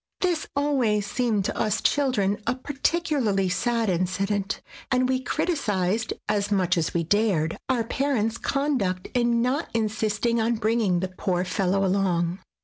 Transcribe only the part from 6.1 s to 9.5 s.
(as much as we dared) our parents' conduct in